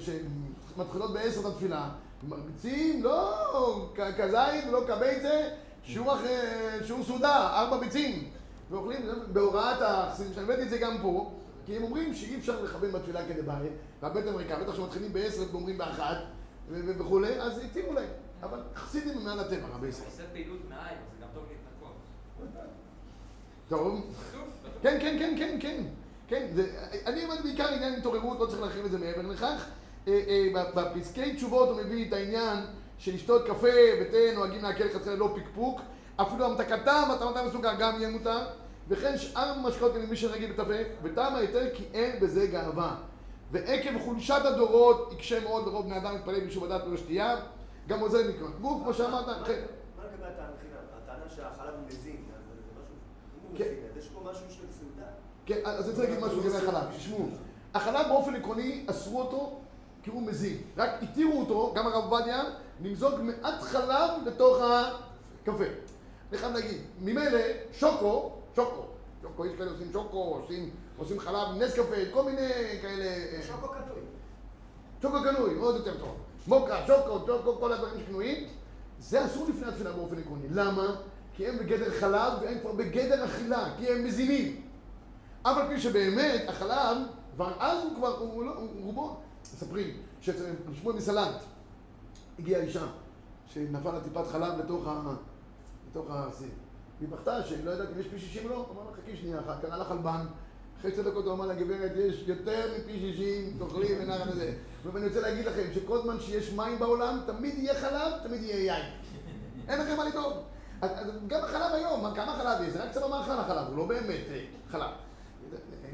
[0.00, 1.88] שמתחילות בעשר התפילה,
[2.28, 5.48] מרביצים, לא כזית ולא כביצה,
[5.84, 8.30] שיעור, אחרי- שיעור סעודה, ארבע ביצים.
[8.70, 9.00] ואוכלים,
[9.32, 11.32] בהוראת החסידים, שאני הבאתי את זה גם פה,
[11.66, 13.68] כי הם אומרים שאי אפשר לכוון בתפילה כדבעי,
[14.02, 16.16] והבטן ריקה, בטח שמתחילים בעשר ואומרים באחת
[16.70, 18.08] וכולי, אז התירו להם.
[18.42, 20.08] אבל חסידים הם מעל הטבע, רבי ישראל.
[20.10, 21.96] עושה פעילות אז זה גם טוב להתנקות.
[23.68, 24.14] טוב.
[24.82, 25.82] כן, כן, כן, כן, כן.
[26.28, 26.46] כן,
[27.06, 29.66] אני אומר בעיקר עניין התעוררות, לא צריך להרחיב את זה מעבר לכך.
[30.08, 32.58] אה, אה, בפסקי תשובות הוא מביא את העניין
[32.98, 33.68] של לשתות קפה
[34.00, 35.80] ותה נוהגים להקל לכתחילה לא פקפוק.
[36.16, 38.38] אפילו המתקתם והטעמתם מסוכר גם יהיה מותר.
[38.88, 42.96] וכן שאר משקאות כנראה מי שנגיד בטפה, וטעם ההיתר כי אין בזה גאווה.
[43.50, 47.36] ועקב חולשת הדורות יקשה מאוד לרוב בני אדם להתפלל בשביל לדעת ולא שתייה.
[47.88, 48.48] גם זה נקרא.
[48.60, 50.26] גוף, כמו שאמרת, מה לגבי
[50.96, 52.16] הטענה שהחלב מזין,
[53.52, 53.98] זה כן.
[53.98, 55.10] יש פה משהו של סעודה.
[55.46, 57.28] כן, אז אני רוצה להגיד משהו לגבי החלב, תשמעו.
[57.74, 59.59] החלב באופן עקרוני אסרו אותו
[60.02, 60.56] כי הוא מזין.
[60.76, 62.44] רק התירו אותו, גם הרב עובדיה,
[62.80, 65.64] למזוג מעט חלב לתוך הקפה.
[66.30, 67.40] אני חייב להגיד, ממילא
[67.72, 68.84] שוקו, שוקו,
[69.22, 72.48] שוקו, יש כאלה עושים שוקו, עושים, עושים חלב נס קפה, כל מיני
[72.82, 73.04] כאלה...
[73.04, 74.02] אה, שוקו קטוי.
[75.02, 76.16] שוקו קנוי, עוד יותר טוב.
[76.46, 78.46] מוקה, שוקו, שוקו, כל הדברים שקנויים,
[78.98, 80.46] זה אסור לפני התפילה באופן עקרוני.
[80.50, 80.96] למה?
[81.36, 84.60] כי הם בגדר חלב והם כבר בגדר אכילה, כי הם מזינים.
[85.42, 86.96] אף על פי שבאמת החלב,
[87.34, 89.16] כבר אז הוא כבר, הוא לא, הוא רובו,
[89.54, 90.44] מספרים שאצל
[90.80, 91.36] שמואל מסלנט
[92.38, 92.86] הגיעה אישה
[93.46, 95.14] שנפל לה טיפת חלב לתוך ה...
[95.90, 96.48] לתוך הסיר.
[96.98, 99.60] והיא בכתה שלא יודעת אם יש פי שישים או לא, אמר לה חכי שנייה אחת,
[99.64, 100.26] קנה לה חלבן,
[100.80, 104.54] אחרי שתי דקות הוא אמר לגברת, יש יותר מפי שישים, תאכלי ונער וזה.
[104.92, 108.84] ואני רוצה להגיד לכם שכל זמן שיש מים בעולם, תמיד יהיה חלב, תמיד יהיה יין.
[109.68, 110.32] אין לכם מה לדאוג.
[111.26, 112.72] גם החלב היום, מה- כמה חלב יש?
[112.72, 114.90] זה רק צבא מאכל החלב, הוא לא באמת אה, חלב.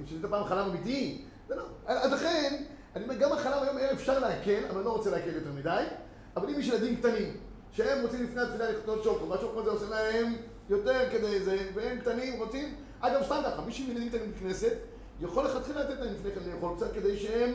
[0.06, 1.24] שתית פעם חלב אמיתי?
[1.48, 1.62] זה לא.
[1.86, 2.64] אז לכן,
[2.96, 5.84] אני אומר, גם החלב היום אפשר להקל, אבל אני לא רוצה להקל יותר מדי.
[6.36, 7.36] אבל אם יש ילדים קטנים,
[7.72, 10.34] שהם רוצים לפני התפילה לקנות שוקו, והשוקו הזה עושה להם
[10.70, 14.72] יותר כדי זה, והם קטנים, רוצים, אגב, סתם ככה, מי עם ילדים קטנים בכנסת,
[15.20, 17.52] יכול לכתחילה לתת להם לפני כן לאכול קצת, כדי שהם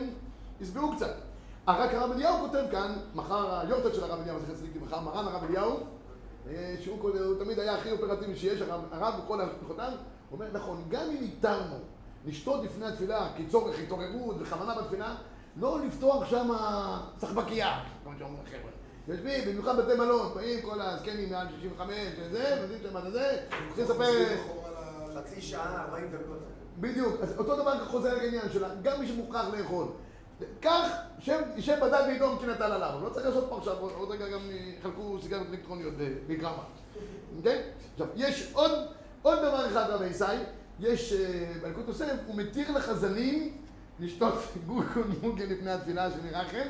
[0.62, 1.14] ישבעו קצת.
[1.68, 5.44] רק הרב אליהו כותב כאן, מחר היורטות של הרב אליהו, זכר צדיק לברכה, מרן הרב
[5.50, 5.80] אליהו,
[6.50, 9.92] אה, שהוא כל- תמיד היה הכי אופרטיבי שיש, הרב, הרב בכל הלכותיו,
[10.30, 11.76] הוא אומר, נכון, גם אם התרנו
[12.26, 15.16] לשתות לפני התפילה כצורך התעוררות וכוונה בתפילה,
[15.60, 16.50] לא לפתוח שם
[17.20, 18.72] סחבקייה, כמו שאומרים החבר'ה.
[19.08, 23.38] יושבים, במיוחד בתי מלון, באים כל הזקנים מעל 65 וזה, נותנים שם את זה,
[23.76, 24.36] צריכים לספר...
[25.16, 26.38] חצי שעה, 40 דקות.
[26.80, 29.88] בדיוק, אז אותו דבר חוזר לעניין שלה, גם מי שמוכרח לאכול.
[30.62, 34.42] כך, שם, בדל וידום כי נטל עליו, לא צריך לעשות פה עכשיו, עוד רגע גם
[34.80, 36.64] יחלקו סיגריות אלקטרוניות ב- בגרמה.
[37.38, 37.62] אוקיי?
[37.94, 38.72] עכשיו, יש עוד,
[39.22, 40.26] עוד דבר אחד רבי ישי,
[40.80, 43.58] יש, אה, בלקוט יוסף, הוא מתיר לחזנים
[44.02, 44.34] לשתות
[44.68, 46.68] גוגון מוגן לפני התפילה שנראה לכם,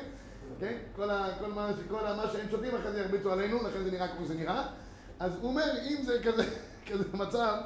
[0.60, 0.76] כן?
[0.96, 4.08] כל, ה, כל, מה, כל מה שהם שותים אחרי זה ירביצו עלינו, לכן זה נראה
[4.08, 4.66] כמו שזה נראה.
[5.20, 6.44] אז הוא אומר, אם זה כזה,
[6.90, 7.56] כזה מצב,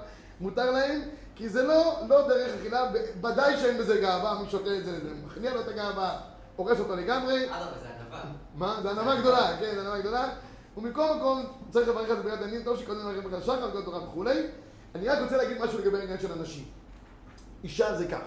[0.41, 1.01] מותר להם,
[1.37, 2.91] כי זה לא, לא דרך אכילה,
[3.23, 6.19] ודאי שאין בזה גאווה, מי שותה את זה, זה מכניע לו את הגאווה,
[6.57, 7.45] הורס אותו לגמרי.
[7.45, 8.21] אדרבה, זה ענווה.
[8.55, 8.79] מה?
[8.83, 10.29] זה ענווה גדולה, כן, זה ענווה גדולה.
[10.77, 14.03] ומכל מקום צריך לברך על זה בריאת דנים, טוב שקודם לברך על שחר, כל תורה
[14.05, 14.47] וכולי.
[14.95, 16.65] אני רק רוצה להגיד משהו לגבי העניין של הנשים.
[17.65, 18.23] אישה זה כך,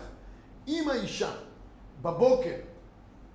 [0.68, 1.32] אם האישה
[2.02, 2.56] בבוקר,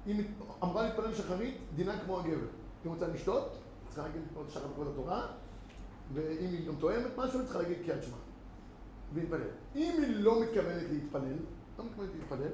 [0.06, 0.26] אם היא
[0.62, 2.46] אמרה להתפלל שחרית, דינה כמו הגבר.
[2.86, 5.26] אם רוצה לשתות, צריכה להגיד להתפלל שחר בכל התורה,
[6.14, 8.16] ואם היא גם תואמת משהו, היא צריכה להגיד קריאת שמע.
[9.14, 9.40] ולהתפלל.
[9.76, 11.36] אם היא לא מתכוונת להתפלל,
[11.78, 12.50] לא מתכוונת להתפלל,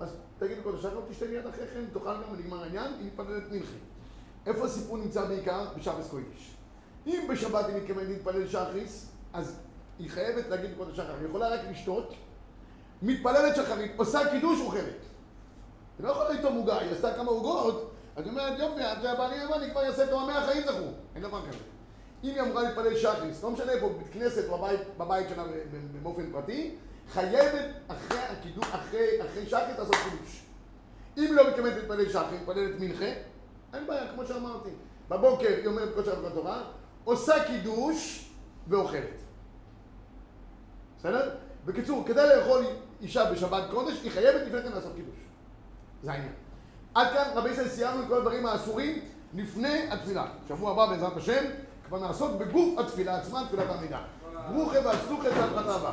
[0.00, 3.76] אז תגיד כל השחר, תשתה מיד אחרי כן, תאכל גם ונגמר העניין, היא מתפללת מנחה.
[4.46, 5.66] איפה הסיפור נמצא בעיקר?
[5.78, 6.56] בשבס קוידיש.
[7.06, 9.60] אם בשבת היא מתכוונת להתפלל שחריס, אז
[9.98, 12.14] היא חייבת להגיד כל השחר, היא יכולה רק לשתות,
[13.02, 14.84] מתפללת שחרית, עושה קידוש אוכלת.
[15.98, 19.44] היא לא יכולה לטעום עוגה, היא עשתה כמה עוגות, אז היא אומרת, יופי, עד שהבעלי
[19.44, 20.86] יבוא, אני כבר אעשה תורה מאה חיים זכו.
[21.14, 21.58] אין דבר כזה.
[22.24, 24.58] אם היא אמורה להתפלל שחריס, לא משנה איפה, בבית כנסת או
[24.98, 25.44] בבית, שלה
[26.02, 26.74] באופן פרטי,
[27.12, 30.42] חייבת אחרי הקידוש, אחרי, אחרי שחריס לעשות קידוש.
[31.16, 33.12] אם היא לא מתכוונת להתפלל שחריס, מתפללת מנחה,
[33.74, 34.70] אין בעיה, כמו שאמרתי.
[35.08, 36.62] בבוקר היא אומרת כל שבת בתורה,
[37.04, 38.30] עושה קידוש
[38.68, 39.20] ואוכלת.
[40.98, 41.30] בסדר?
[41.64, 42.64] בקיצור, כדי לאכול
[43.02, 45.14] אישה בשבת קודש, היא חייבת לפני כן לעשות קידוש.
[46.02, 46.32] זה העניין.
[46.94, 49.00] עד כאן, רבי ישראל, סיימנו את כל הדברים האסורים
[49.34, 50.26] לפני התפילה.
[50.48, 51.44] שבוע הבא, בעזרת השם,
[51.86, 53.98] כבר נעסוק בגוף התפילה עצמה, תפילת העמידה.
[54.50, 55.92] ברוכה והצלוחה, צלחת הבא.